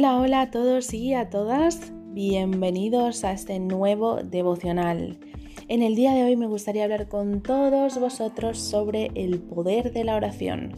[0.00, 1.92] Hola, hola a todos y a todas.
[2.14, 5.18] Bienvenidos a este nuevo devocional.
[5.68, 10.04] En el día de hoy me gustaría hablar con todos vosotros sobre el poder de
[10.04, 10.72] la oración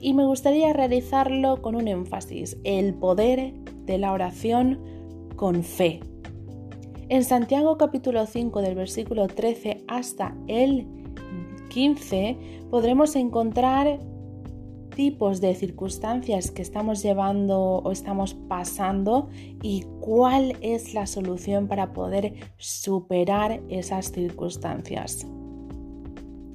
[0.00, 3.52] y me gustaría realizarlo con un énfasis, el poder
[3.84, 4.80] de la oración
[5.36, 6.00] con fe.
[7.10, 10.86] En Santiago capítulo 5 del versículo 13 hasta el
[11.68, 12.38] 15
[12.70, 13.98] podremos encontrar
[14.94, 19.28] tipos de circunstancias que estamos llevando o estamos pasando
[19.62, 25.26] y cuál es la solución para poder superar esas circunstancias.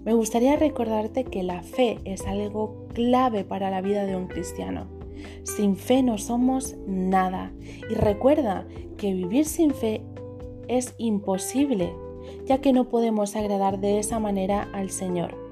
[0.05, 4.88] Me gustaría recordarte que la fe es algo clave para la vida de un cristiano.
[5.44, 7.51] Sin fe no somos nada.
[7.89, 8.66] Y recuerda
[8.97, 10.01] que vivir sin fe
[10.69, 11.94] es imposible,
[12.45, 15.47] ya que no podemos agradar de esa manera al Señor.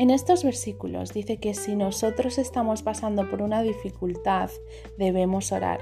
[0.00, 4.48] En estos versículos dice que si nosotros estamos pasando por una dificultad,
[4.96, 5.80] debemos orar.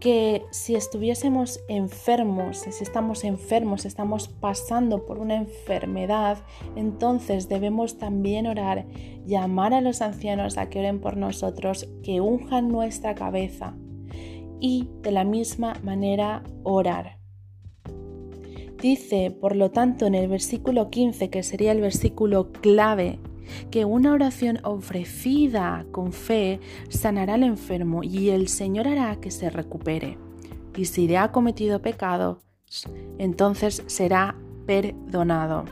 [0.00, 6.44] Que si estuviésemos enfermos, si estamos enfermos, estamos pasando por una enfermedad,
[6.76, 8.84] entonces debemos también orar,
[9.24, 13.78] llamar a los ancianos a que oren por nosotros, que unjan nuestra cabeza
[14.60, 17.21] y de la misma manera orar.
[18.82, 23.20] Dice, por lo tanto, en el versículo 15, que sería el versículo clave,
[23.70, 26.58] que una oración ofrecida con fe
[26.88, 30.18] sanará al enfermo y el Señor hará que se recupere.
[30.76, 32.40] Y si le ha cometido pecado,
[33.18, 35.64] entonces será perdonado.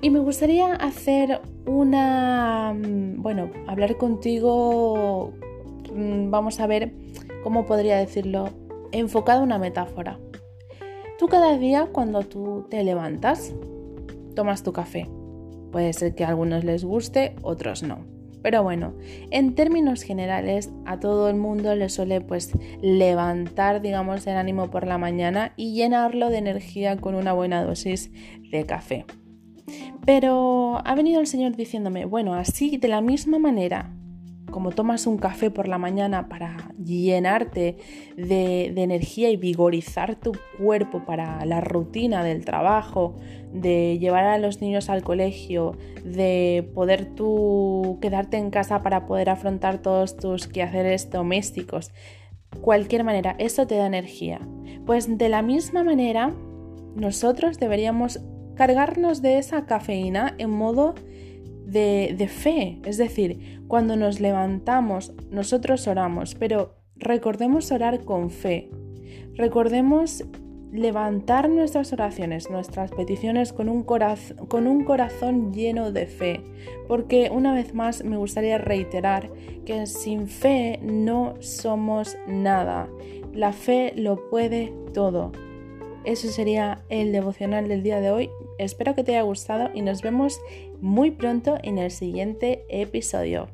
[0.00, 5.30] Y me gustaría hacer una, mm, bueno, hablar contigo,
[5.92, 6.94] mm, vamos a ver
[7.42, 8.48] cómo podría decirlo,
[8.92, 10.18] enfocado una metáfora.
[11.24, 13.54] Tú cada día cuando tú te levantas,
[14.36, 15.08] tomas tu café.
[15.72, 18.04] Puede ser que a algunos les guste, otros no.
[18.42, 18.92] Pero bueno,
[19.30, 22.50] en términos generales a todo el mundo le suele pues
[22.82, 28.12] levantar digamos el ánimo por la mañana y llenarlo de energía con una buena dosis
[28.50, 29.06] de café.
[30.04, 33.94] Pero ha venido el Señor diciéndome, bueno, así de la misma manera
[34.50, 37.76] como tomas un café por la mañana para llenarte
[38.16, 43.16] de, energía y vigorizar tu cuerpo para la rutina del trabajo,
[43.52, 49.30] de llevar a los niños al colegio, de poder tú quedarte en casa para poder
[49.30, 51.90] afrontar todos tus quehaceres domésticos,
[52.60, 54.40] cualquier manera, eso te da energía.
[54.86, 56.32] Pues de la misma manera,
[56.94, 58.20] nosotros deberíamos
[58.54, 60.94] cargarnos de esa cafeína en modo
[61.66, 62.78] de, fe.
[62.84, 68.70] Es decir, cuando nos levantamos, nosotros oramos, pero recordemos orar con fe.
[69.34, 70.24] Recordemos
[70.74, 76.40] levantar nuestras oraciones, nuestras peticiones con un, corazón lleno de fe,
[76.88, 79.30] porque una vez más me gustaría reiterar
[79.64, 82.88] que sin fe no somos nada.
[83.32, 85.30] La fe lo puede todo.
[86.04, 88.30] Eso sería el devocional del día de hoy.
[88.58, 90.40] Espero que te haya gustado y nos vemos
[90.80, 93.48] muy pronto en el siguiente episodio.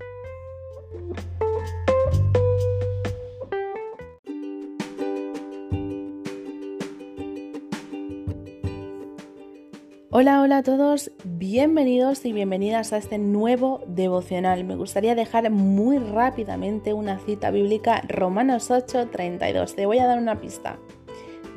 [10.12, 14.65] Hola, hola a todos, bienvenidos y bienvenidas a este nuevo devocional.
[14.65, 19.77] Me gustaría dejar muy rápidamente una cita bíblica, Romanos 8, 32.
[19.77, 20.78] Te voy a dar una pista.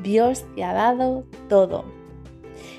[0.04, 2.03] Dios te ha dado todo.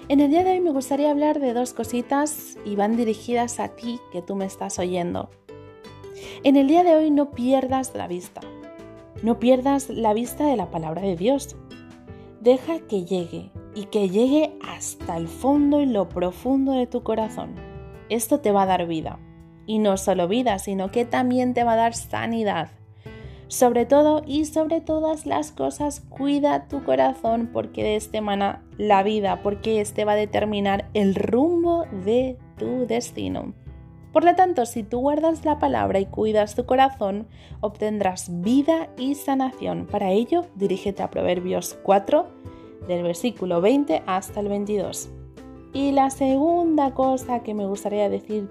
[0.06, 3.68] En el día de hoy me gustaría hablar de dos cositas y van dirigidas a
[3.68, 5.30] ti que tú me estás oyendo.
[6.42, 8.42] En el día de hoy no pierdas la vista.
[9.22, 11.56] No pierdas la vista de la palabra de Dios.
[12.42, 17.54] Deja que llegue y que llegue hasta el fondo y lo profundo de tu corazón.
[18.10, 19.18] Esto te va a dar vida.
[19.64, 22.72] Y no solo vida, sino que también te va a dar sanidad
[23.54, 29.04] sobre todo y sobre todas las cosas, cuida tu corazón porque de este mana la
[29.04, 33.54] vida, porque este va a determinar el rumbo de tu destino.
[34.12, 37.28] Por lo tanto, si tú guardas la palabra y cuidas tu corazón,
[37.60, 39.86] obtendrás vida y sanación.
[39.86, 42.26] Para ello, dirígete a Proverbios 4,
[42.88, 45.10] del versículo 20 hasta el 22.
[45.72, 48.48] Y la segunda cosa que me gustaría decir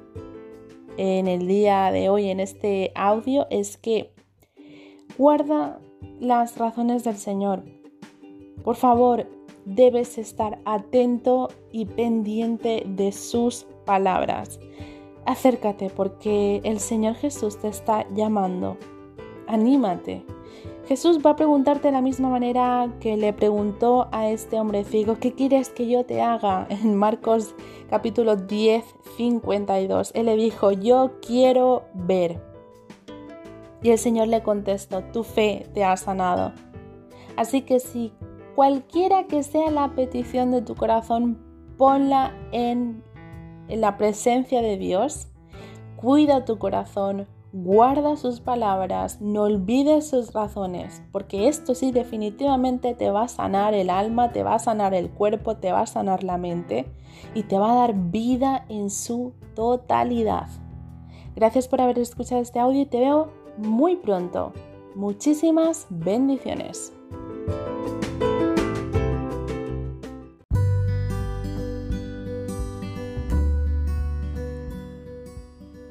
[0.95, 4.12] en el día de hoy en este audio es que
[5.17, 5.79] Guarda
[6.19, 7.63] las razones del Señor.
[8.63, 9.27] Por favor,
[9.65, 14.59] debes estar atento y pendiente de sus palabras.
[15.25, 18.77] Acércate porque el Señor Jesús te está llamando.
[19.47, 20.25] Anímate.
[20.87, 25.17] Jesús va a preguntarte de la misma manera que le preguntó a este hombre ciego,
[25.19, 26.67] ¿qué quieres que yo te haga?
[26.69, 27.55] En Marcos
[27.89, 28.83] capítulo 10,
[29.17, 30.11] 52.
[30.13, 32.52] Él le dijo, yo quiero ver.
[33.83, 36.53] Y el Señor le contestó, tu fe te ha sanado.
[37.35, 38.13] Así que si
[38.55, 41.37] cualquiera que sea la petición de tu corazón,
[41.77, 43.03] ponla en,
[43.67, 45.27] la presencia de Dios,
[45.95, 53.09] cuida tu corazón, guarda sus palabras, no olvides sus razones, porque esto sí definitivamente te
[53.09, 56.23] va a sanar el alma, te va a sanar el cuerpo, te va a sanar
[56.23, 56.85] la mente
[57.33, 60.47] y te va a dar vida en su totalidad.
[61.35, 64.53] Gracias por haber escuchado este audio y te veo muy pronto.
[64.95, 66.93] Muchísimas bendiciones.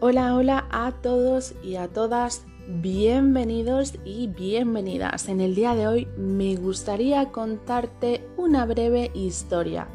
[0.00, 2.44] Hola, hola a todos y a todas.
[2.66, 5.28] Bienvenidos y bienvenidas.
[5.28, 9.88] En el día de hoy me gustaría contarte una breve historia.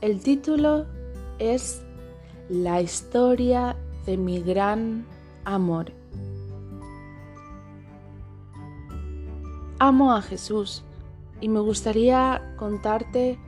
[0.00, 0.86] El título
[1.38, 1.82] es
[2.48, 3.76] La historia
[4.06, 5.06] de mi gran
[5.44, 6.03] amor.
[9.86, 10.82] Amo a Jesús
[11.42, 13.38] y me gustaría contarte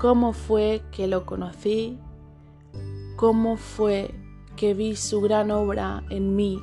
[0.00, 1.98] cómo fue que lo conocí,
[3.16, 4.14] cómo fue
[4.56, 6.58] que vi su gran obra en mí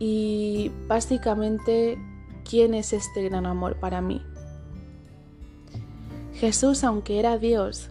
[0.00, 1.96] y básicamente
[2.42, 4.20] quién es este gran amor para mí.
[6.34, 7.90] Jesús, aunque era Dios,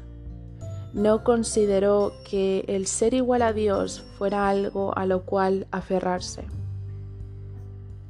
[0.91, 6.43] no consideró que el ser igual a Dios fuera algo a lo cual aferrarse.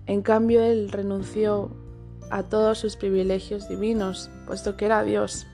[0.07, 1.71] En cambio, él renunció
[2.29, 5.45] a todos sus privilegios divinos, puesto que era Dios.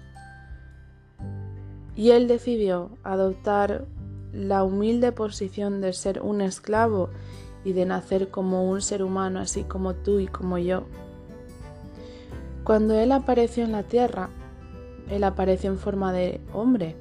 [1.96, 3.86] Y él decidió adoptar
[4.32, 7.10] la humilde posición de ser un esclavo
[7.66, 10.84] y de nacer como un ser humano, así como tú y como yo.
[12.64, 14.30] Cuando él apareció en la tierra,
[15.10, 16.96] él apareció en forma de hombre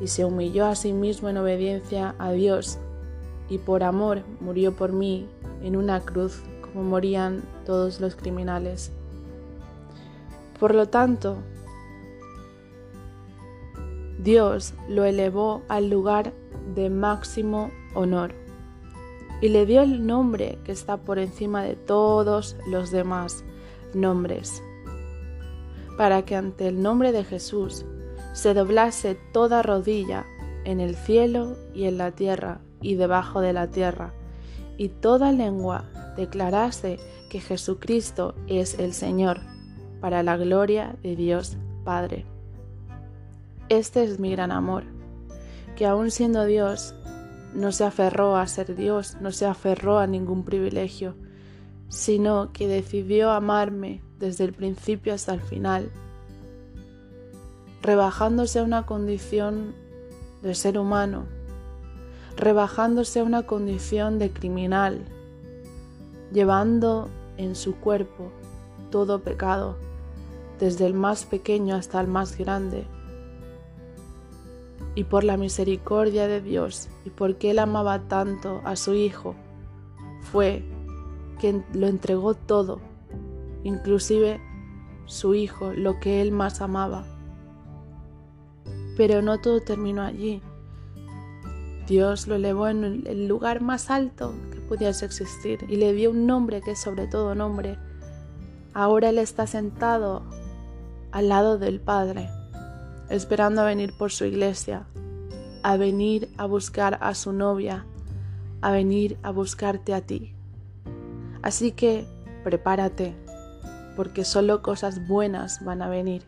[0.00, 2.78] y se humilló a sí mismo en obediencia a Dios
[3.48, 5.28] y por amor murió por mí
[5.62, 8.92] en una cruz como morían todos los criminales.
[10.58, 11.38] Por lo tanto,
[14.22, 16.32] Dios lo elevó al lugar
[16.74, 18.34] de máximo honor
[19.40, 23.44] y le dio el nombre que está por encima de todos los demás
[23.94, 24.62] nombres,
[25.96, 27.86] para que ante el nombre de Jesús
[28.34, 30.26] se doblase toda rodilla
[30.64, 34.12] en el cielo y en la tierra y debajo de la tierra,
[34.80, 35.84] y toda lengua
[36.16, 36.98] declarase
[37.28, 39.40] que Jesucristo es el Señor,
[40.00, 42.24] para la gloria de Dios Padre.
[43.68, 44.84] Este es mi gran amor,
[45.76, 46.94] que aun siendo Dios,
[47.52, 51.14] no se aferró a ser Dios, no se aferró a ningún privilegio,
[51.90, 55.92] sino que decidió amarme desde el principio hasta el final
[57.82, 59.74] rebajándose a una condición
[60.40, 61.26] de ser humano,
[62.36, 65.04] rebajándose a una condición de criminal,
[66.32, 68.30] llevando en su cuerpo
[68.90, 69.76] todo pecado,
[70.58, 72.84] desde el más pequeño hasta el más grande.
[74.94, 79.34] Y por la misericordia de Dios y porque Él amaba tanto a su Hijo,
[80.20, 80.64] fue
[81.38, 82.80] quien lo entregó todo,
[83.62, 84.40] inclusive
[85.06, 87.04] su Hijo, lo que Él más amaba
[89.00, 90.42] pero no todo terminó allí.
[91.90, 96.24] Dios lo elevó en el lugar más alto que pudiese existir y le dio un
[96.24, 97.78] nombre que es sobre todo nombre.
[98.72, 100.22] Ahora Él está sentado
[101.10, 102.30] al lado del Padre,
[103.08, 104.86] esperando a venir por su iglesia,
[105.64, 107.84] a venir a buscar a su novia,
[108.60, 110.32] a venir a buscarte a ti.
[111.42, 112.06] Así que
[112.44, 113.16] prepárate,
[113.96, 116.22] porque solo cosas buenas van a venir.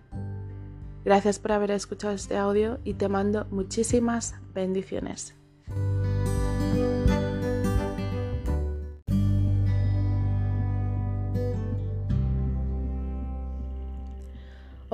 [1.05, 5.37] Gracias por haber escuchado este audio y te mando muchísimas bendiciones.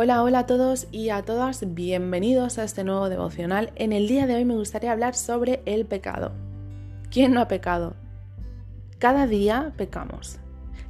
[0.01, 3.73] Hola, hola a todos y a todas, bienvenidos a este nuevo devocional.
[3.75, 6.31] En el día de hoy me gustaría hablar sobre el pecado.
[7.11, 7.97] ¿Quién no ha pecado?
[9.01, 10.39] Cada día pecamos.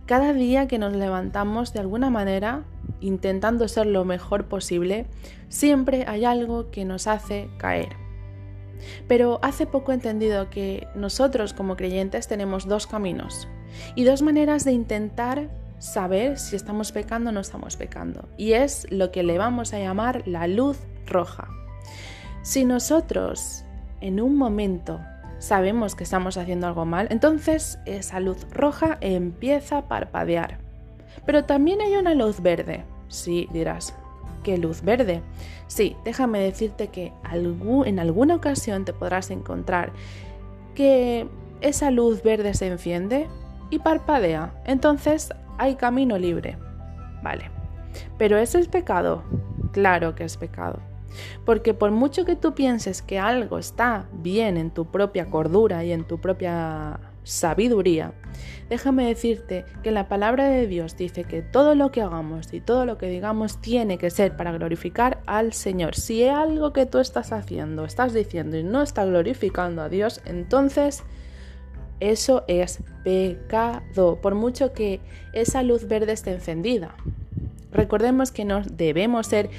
[0.04, 2.64] Cada día que nos levantamos de alguna manera
[3.00, 5.06] intentando ser lo mejor posible,
[5.48, 7.96] siempre hay algo que nos hace caer.
[9.06, 13.48] Pero hace poco he entendido que nosotros como creyentes tenemos dos caminos
[13.94, 15.48] y dos maneras de intentar
[15.78, 18.28] saber si estamos pecando o no estamos pecando.
[18.37, 21.49] Y es lo que le vamos a llamar la luz roja.
[22.42, 23.64] Si nosotros
[24.00, 25.00] en un momento
[25.38, 30.58] sabemos que estamos haciendo algo mal, entonces esa luz roja empieza a parpadear.
[31.26, 32.85] Pero también hay una luz verde.
[33.08, 33.94] Sí, dirás,
[34.42, 35.23] ¿qué luz verde?
[35.66, 37.12] Sí, déjame decirte que
[37.85, 39.92] en alguna ocasión te podrás encontrar
[40.75, 41.28] que
[41.61, 43.28] esa luz verde se enciende
[43.70, 44.54] y parpadea.
[44.64, 46.56] Entonces hay camino libre.
[47.22, 47.50] Vale.
[48.16, 49.24] Pero ¿eso es pecado?
[49.72, 50.80] Claro que es pecado.
[51.44, 55.92] Porque por mucho que tú pienses que algo está bien en tu propia cordura y
[55.92, 58.12] en tu propia sabiduría,
[58.68, 62.86] déjame decirte que la palabra de Dios dice que todo lo que hagamos y todo
[62.86, 65.94] lo que digamos tiene que ser para glorificar al Señor.
[65.94, 71.04] Si algo que tú estás haciendo, estás diciendo y no está glorificando a Dios, entonces
[72.00, 75.00] eso es pecado, por mucho que
[75.32, 76.94] esa luz verde esté encendida.
[77.72, 79.50] Recordemos que no debemos ser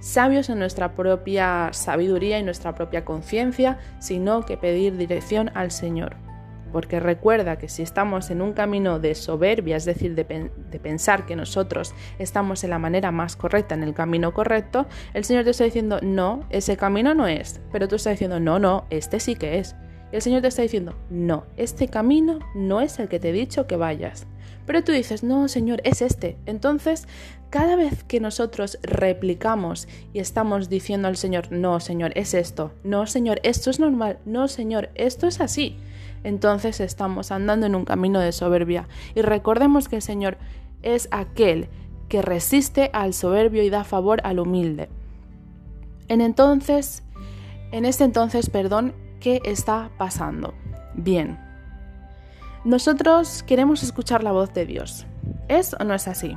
[0.00, 6.16] sabios en nuestra propia sabiduría y nuestra propia conciencia, sino que pedir dirección al Señor.
[6.72, 11.34] Porque recuerda que si estamos en un camino de soberbia, es decir, de, pensar que
[11.34, 15.64] nosotros estamos en la manera más correcta, en el camino correcto, el Señor te está
[15.64, 17.60] diciendo, no, ese camino no es.
[17.72, 19.74] Pero tú estás diciendo, no, no, este sí que es.
[20.12, 23.66] El Señor te está diciendo, no, este camino no es el que te he dicho
[23.66, 24.26] que vayas.
[24.66, 26.36] Pero tú dices, no, Señor, es este.
[26.46, 27.06] Entonces,
[27.50, 33.06] cada vez que nosotros replicamos y estamos diciendo al Señor, no, Señor, es esto, no,
[33.06, 35.76] Señor, esto es normal, no, Señor, esto es así,
[36.22, 38.86] entonces estamos andando en un camino de soberbia.
[39.14, 40.38] Y recordemos que el Señor
[40.82, 41.68] es aquel
[42.08, 44.88] que resiste al soberbio y da favor al humilde.
[46.08, 47.02] En entonces,
[47.72, 50.54] en este entonces, perdón, ¿qué está pasando?
[50.94, 51.38] Bien,
[52.64, 55.06] nosotros queremos escuchar la voz de Dios.
[55.48, 56.36] ¿Es o no es así?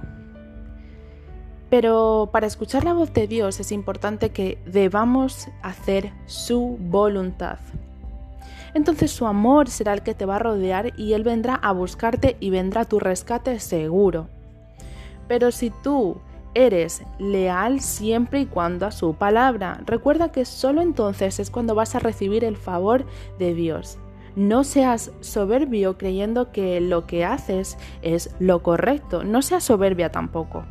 [1.70, 7.58] Pero para escuchar la voz de Dios es importante que debamos hacer su voluntad.
[8.74, 12.38] Entonces su amor será el que te va a rodear y Él vendrá a buscarte
[12.40, 14.28] y vendrá a tu rescate seguro.
[15.28, 16.18] Pero si tú
[16.55, 21.95] eres leal siempre y cuando a su palabra, recuerda que solo entonces es cuando vas
[21.95, 23.05] a recibir el favor
[23.39, 23.98] de Dios.
[24.36, 29.24] No seas soberbio creyendo que lo que haces es lo correcto.
[29.24, 30.65] No seas soberbia tampoco.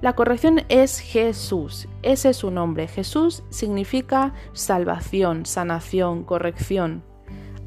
[0.00, 2.88] La corrección es Jesús, ese es su nombre.
[2.88, 7.04] Jesús significa salvación, sanación, corrección.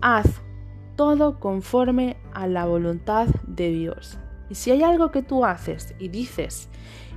[0.01, 0.41] Haz
[0.97, 4.17] todo conforme a la voluntad de Dios.
[4.49, 6.69] Y si hay algo que tú haces y dices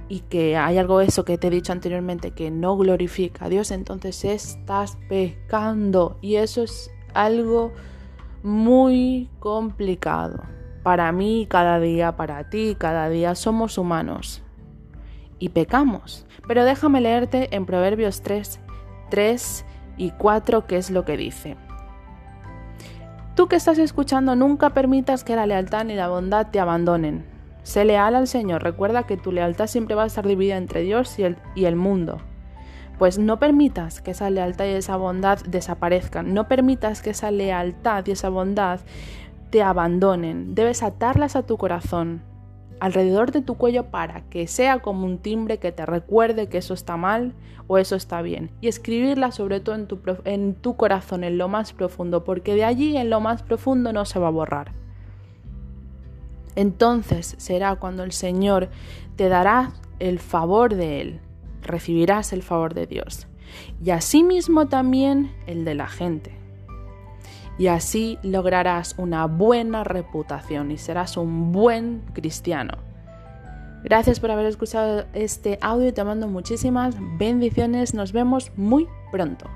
[0.09, 3.71] y que hay algo eso que te he dicho anteriormente que no glorifica a Dios,
[3.71, 7.73] entonces estás pecando y eso es algo
[8.43, 10.43] muy complicado.
[10.83, 14.43] Para mí, cada día, para ti, cada día somos humanos
[15.39, 16.27] y pecamos.
[16.47, 18.61] Pero déjame leerte en Proverbios 3,
[19.11, 19.65] 3
[19.99, 21.57] y 4 qué es lo que dice.
[23.35, 27.38] Tú que estás escuchando, nunca permitas que la lealtad ni la bondad te abandonen.
[27.63, 31.19] Sé leal al Señor, recuerda que tu lealtad siempre va a estar dividida entre Dios
[31.19, 32.19] y el, y el mundo.
[32.99, 38.05] Pues no permitas que esa lealtad y esa bondad desaparezcan, no permitas que esa lealtad
[38.07, 38.81] y esa bondad
[39.51, 40.55] te abandonen.
[40.55, 42.23] Debes atarlas a tu corazón,
[42.81, 46.75] alrededor de tu cuello para que sea como un timbre que te recuerde que eso
[46.75, 47.35] está mal
[47.67, 48.51] o eso está bien.
[48.61, 52.65] Y escribirla sobre todo en tu, en tu corazón, en lo más profundo, porque de
[52.65, 54.73] allí en lo más profundo no se va a borrar.
[56.57, 58.69] Entonces será cuando el Señor
[59.17, 61.21] te dará el favor de Él
[61.69, 63.29] recibirás el favor de Dios.
[63.85, 66.33] Y asimismo también el de la gente.
[67.59, 72.75] Y así lograrás una buena reputación y serás un buen cristiano.
[73.85, 77.95] Gracias por haber escuchado este audio y te mando muchísimas bendiciones.
[77.95, 79.47] Nos vemos muy pronto.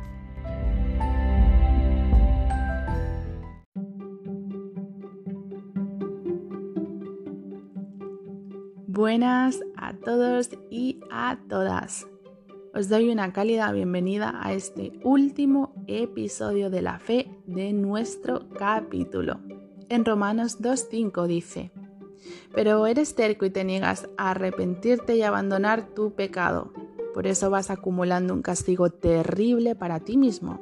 [8.95, 12.07] Buenas a todos y a todas.
[12.75, 19.41] Os doy una cálida bienvenida a este último episodio de la fe de nuestro capítulo.
[19.89, 21.71] En Romanos 2.5 dice,
[22.55, 26.75] Pero eres terco y te niegas a arrepentirte y abandonar tu pecado.
[27.15, 30.61] Por eso vas acumulando un castigo terrible para ti mismo.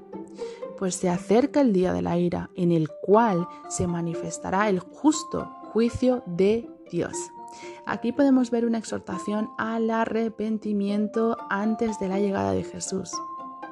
[0.78, 5.46] Pues se acerca el día de la ira, en el cual se manifestará el justo
[5.72, 7.16] juicio de Dios
[7.86, 13.12] Aquí podemos ver una exhortación al arrepentimiento antes de la llegada de Jesús.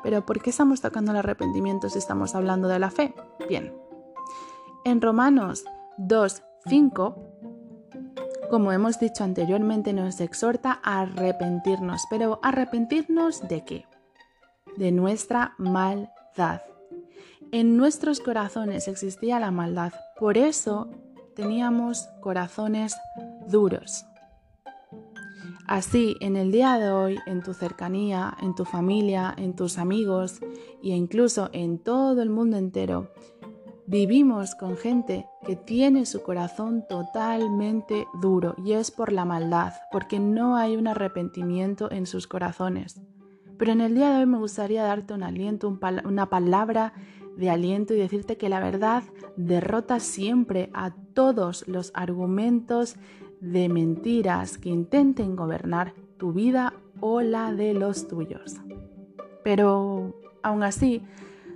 [0.03, 3.15] Pero ¿por qué estamos tocando el arrepentimiento si estamos hablando de la fe?
[3.49, 3.75] Bien,
[4.85, 5.65] en Romanos
[5.99, 7.15] 2.5,
[8.51, 12.05] como hemos dicho anteriormente, nos exhorta a arrepentirnos.
[12.09, 13.87] Pero ¿arrepentirnos de qué?
[14.77, 16.63] De nuestra maldad.
[17.53, 19.93] En nuestros corazones existía la maldad.
[20.19, 20.91] Por eso
[21.35, 22.97] teníamos corazones
[23.51, 24.05] duros.
[25.67, 30.41] Así, en el día de hoy, en tu cercanía, en tu familia, en tus amigos
[30.83, 33.11] e incluso en todo el mundo entero,
[33.91, 40.21] Vivimos con gente que tiene su corazón totalmente duro y es por la maldad, porque
[40.21, 43.01] no hay un arrepentimiento en sus corazones.
[43.57, 45.75] Pero en el día de hoy me gustaría darte un aliento,
[46.05, 46.93] una palabra
[47.39, 49.05] de aliento y decirte que la verdad
[49.39, 52.97] derrota siempre a todos los argumentos
[53.41, 58.57] de mentiras que intenten gobernar tu vida o la de los tuyos.
[59.45, 61.03] Pero aún así,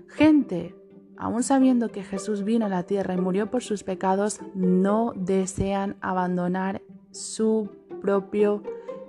[0.08, 0.74] gente
[1.22, 5.96] aún sabiendo que Jesús vino a la tierra y murió por sus pecados, no desean
[6.00, 7.68] abandonar su
[8.00, 8.64] propio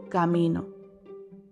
[0.10, 0.68] camino.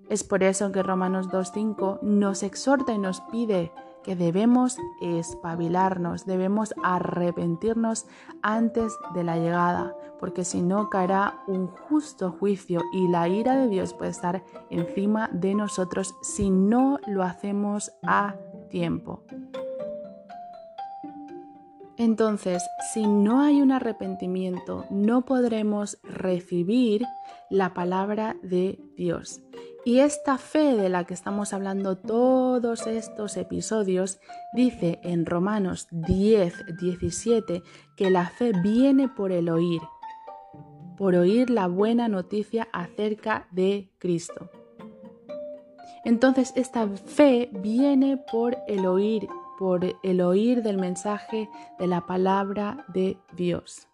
[0.08, 3.72] Es por eso que Romanos 2.5 nos exhorta y nos pide
[4.04, 8.06] que debemos espabilarnos, debemos arrepentirnos
[8.42, 13.68] antes de la llegada, porque si no caerá un justo juicio y la ira de
[13.68, 18.36] Dios puede estar encima de nosotros si no lo hacemos a
[18.70, 19.24] tiempo.
[21.98, 27.06] Entonces, si no hay un arrepentimiento, no podremos recibir
[27.52, 29.42] la palabra de Dios.
[29.84, 34.20] Y esta fe de la que estamos hablando todos estos episodios
[34.54, 37.64] dice en Romanos 10, 17
[37.98, 39.82] que la fe viene por el oír,
[40.98, 44.52] por oír la buena noticia acerca de Cristo.
[46.06, 49.28] Entonces esta fe viene por el oír
[49.62, 51.48] por el oír del mensaje
[51.78, 53.88] de la palabra de Dios.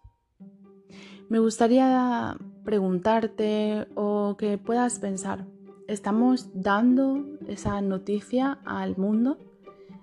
[1.28, 5.44] Me gustaría preguntarte o que puedas pensar,
[5.88, 9.38] ¿estamos dando esa noticia al mundo?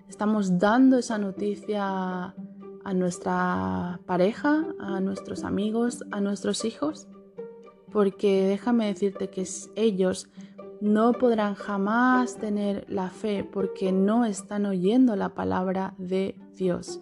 [0.09, 2.33] ¿Estamos dando esa noticia
[2.83, 7.07] a nuestra pareja, a nuestros amigos, a nuestros hijos?
[7.91, 10.27] Porque déjame decirte que ellos
[10.81, 16.99] no podrán jamás tener la fe porque no están oyendo la palabra de Dios.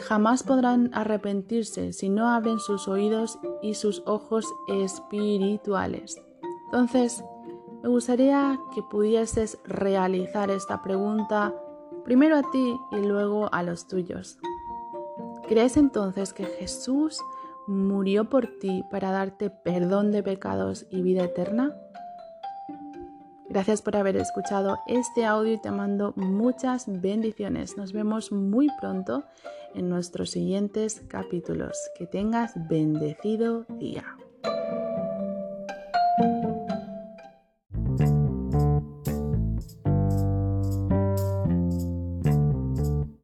[0.00, 6.20] Jamás podrán arrepentirse si no abren sus oídos y sus ojos espirituales.
[6.66, 7.22] Entonces,
[7.82, 11.54] me gustaría que pudieses realizar esta pregunta
[12.04, 14.38] primero a ti y luego a los tuyos.
[15.48, 17.20] ¿Crees entonces que Jesús
[17.66, 21.76] murió por ti para darte perdón de pecados y vida eterna?
[23.48, 27.76] Gracias por haber escuchado este audio y te mando muchas bendiciones.
[27.76, 29.24] Nos vemos muy pronto
[29.74, 31.76] en nuestros siguientes capítulos.
[31.98, 34.04] Que tengas bendecido día.